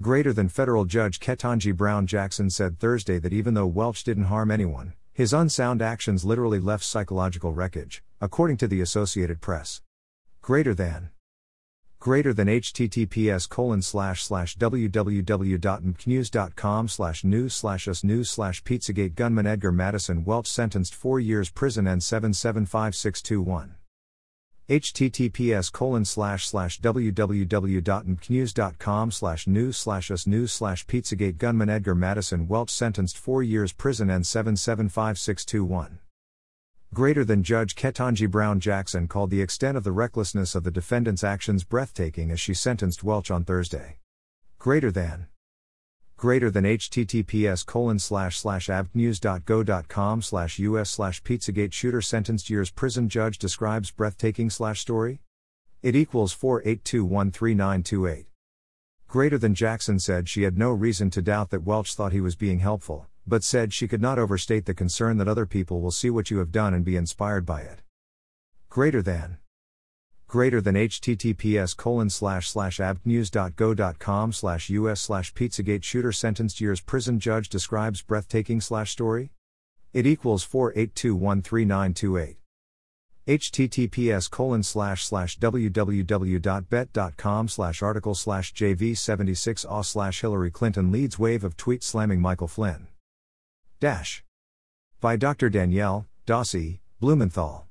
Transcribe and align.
Greater 0.01 0.31
than 0.31 0.47
federal 0.47 0.85
judge 0.85 1.19
Ketanji 1.19 1.75
Brown 1.75 2.07
Jackson 2.07 2.49
said 2.49 2.79
Thursday 2.79 3.19
that 3.19 3.33
even 3.33 3.53
though 3.53 3.67
Welch 3.67 4.05
didn't 4.05 4.23
harm 4.25 4.49
anyone, 4.49 4.93
his 5.19 5.33
unsound 5.33 5.81
actions 5.81 6.23
literally 6.23 6.61
left 6.61 6.81
psychological 6.81 7.51
wreckage, 7.51 8.01
according 8.21 8.55
to 8.55 8.69
the 8.69 8.79
Associated 8.79 9.41
Press. 9.41 9.81
Greater 10.41 10.73
than. 10.73 11.09
Greater 11.99 12.33
than 12.33 12.47
https 12.47 13.49
colon 13.49 13.81
slash 13.81 14.23
slash 14.23 14.55
www.nbcnews.com 14.55 16.87
slash 16.87 17.25
news 17.25 17.53
slash 17.53 17.89
us 17.89 18.01
news 18.01 18.29
slash 18.29 18.63
pizzagate 18.63 19.15
gunman 19.15 19.45
Edgar 19.45 19.73
Maddison 19.73 20.23
Welch 20.23 20.47
sentenced 20.47 20.95
4 20.95 21.19
years 21.19 21.49
prison 21.49 21.85
and 21.85 22.01
775621 22.01 23.75
https 24.69 25.71
colon 25.71 26.05
slash 26.05 26.45
slash 26.45 26.79
www.nbcnews.com 26.79 29.11
slash 29.11 29.47
news 29.47 29.77
slash 29.77 30.11
us 30.11 30.27
news 30.27 30.51
slash 30.51 30.85
pizzagate 30.85 31.37
gunman 31.37 31.69
edgar 31.69 31.95
maddison 31.95 32.47
welch 32.47 32.69
sentenced 32.69 33.17
4 33.17 33.41
years 33.41 33.73
prison 33.73 34.11
and 34.11 34.27
775621 34.27 35.97
greater 36.93 37.25
than 37.25 37.43
judge 37.43 37.75
ketanji 37.75 38.29
brown 38.29 38.59
jackson 38.59 39.07
called 39.07 39.31
the 39.31 39.41
extent 39.41 39.75
of 39.75 39.83
the 39.83 39.91
recklessness 39.91 40.53
of 40.53 40.63
the 40.63 40.71
defendant's 40.71 41.23
actions 41.23 41.63
breathtaking 41.63 42.29
as 42.29 42.39
she 42.39 42.53
sentenced 42.53 43.03
welch 43.03 43.31
on 43.31 43.43
thursday. 43.43 43.97
Greater 44.59 44.91
than 44.91 45.25
greater 46.19 46.51
than 46.51 46.65
https 46.65 47.65
colon 47.65 47.97
slash 47.97 48.37
slash 48.37 48.67
abcnews.go.com 48.67 50.21
slash 50.21 50.59
us 50.59 50.89
slash 50.89 51.23
pizzagate 51.23 51.71
shooter 51.71 52.01
sentenced 52.01 52.49
years 52.49 52.69
prison 52.69 53.07
judge 53.07 53.37
describes 53.37 53.89
breathtaking 53.89 54.49
slash 54.49 54.81
story. 54.81 55.21
It 55.81 55.95
equals 55.95 56.35
4821398 56.35 58.25
greater 59.07 59.37
than 59.37 59.55
jackson 59.55 59.97
said 59.97 60.27
she 60.27 60.43
had 60.43 60.57
no 60.57 60.71
reason 60.71 61.09
to 61.09 61.21
doubt 61.21 61.51
that 61.51 61.63
welch 61.63 61.95
thought 61.95 62.11
he 62.11 62.19
was 62.19 62.35
being 62.35 62.59
helpful 62.59 63.07
but 63.25 63.43
said 63.43 63.71
she 63.71 63.87
could 63.87 64.01
not 64.01 64.19
overstate 64.19 64.65
the 64.65 64.73
concern 64.73 65.17
that 65.17 65.27
other 65.27 65.45
people 65.45 65.79
will 65.79 65.89
see 65.89 66.09
what 66.09 66.29
you 66.29 66.39
have 66.39 66.51
done 66.51 66.73
and 66.73 66.83
be 66.83 66.95
inspired 66.95 67.45
by 67.45 67.61
it. 67.61 67.83
Greater 68.69 69.01
than 69.01 69.37
greater 70.29 70.61
than 70.61 70.75
https 70.75 71.75
colon 71.75 72.09
slash 72.09 72.49
slash 72.49 72.77
abcnews.go.com 72.77 74.31
slash 74.31 74.69
us 74.69 75.01
slash 75.01 75.33
pizzagate 75.33 75.83
shooter 75.83 76.11
sentenced 76.11 76.61
years 76.61 76.79
prison 76.79 77.19
judge 77.19 77.49
describes 77.49 78.03
breathtaking 78.03 78.61
slash 78.61 78.91
story. 78.91 79.31
It 79.91 80.05
equals 80.05 80.45
4821398 80.45 82.35
https 83.27 84.29
colon 84.29 84.63
slash 84.63 85.03
slash 85.03 85.39
www.bet.com 85.39 87.47
slash 87.47 87.81
article 87.81 88.15
slash 88.15 88.53
jv76 88.53 89.65
aw 89.69 89.81
slash 89.81 90.21
hillary 90.21 90.51
clinton 90.51 90.91
leads 90.91 91.19
wave 91.19 91.43
of 91.43 91.57
tweet 91.57 91.83
slamming 91.83 92.21
michael 92.21 92.47
flynn. 92.47 92.87
Dash. 93.79 94.23
By 95.01 95.15
dr 95.15 95.49
dannielle 95.49 96.05
dossie 96.25 96.79
blumenthal. 96.99 97.65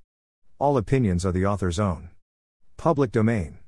All 0.59 0.77
opinions 0.77 1.25
are 1.25 1.33
the 1.33 1.47
author's 1.47 1.79
own 1.79 2.11
Public 2.79 3.11
domain. 3.11 3.59